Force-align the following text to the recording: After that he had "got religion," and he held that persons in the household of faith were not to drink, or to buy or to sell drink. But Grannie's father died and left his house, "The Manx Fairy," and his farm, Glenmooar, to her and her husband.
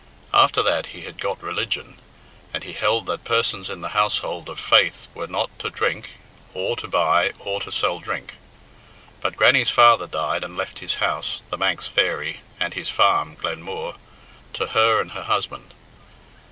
After 0.33 0.63
that 0.63 0.87
he 0.97 1.01
had 1.01 1.21
"got 1.21 1.43
religion," 1.43 1.99
and 2.55 2.63
he 2.63 2.73
held 2.73 3.05
that 3.05 3.23
persons 3.23 3.69
in 3.69 3.81
the 3.81 3.89
household 3.89 4.49
of 4.49 4.59
faith 4.59 5.07
were 5.13 5.27
not 5.27 5.51
to 5.59 5.69
drink, 5.69 6.13
or 6.55 6.75
to 6.77 6.87
buy 6.87 7.33
or 7.37 7.61
to 7.61 7.71
sell 7.71 7.99
drink. 7.99 8.33
But 9.21 9.35
Grannie's 9.37 9.69
father 9.69 10.07
died 10.07 10.43
and 10.43 10.57
left 10.57 10.79
his 10.79 10.95
house, 10.95 11.43
"The 11.51 11.57
Manx 11.59 11.85
Fairy," 11.85 12.39
and 12.59 12.73
his 12.73 12.89
farm, 12.89 13.35
Glenmooar, 13.35 13.97
to 14.53 14.67
her 14.69 14.99
and 15.01 15.11
her 15.11 15.25
husband. 15.25 15.71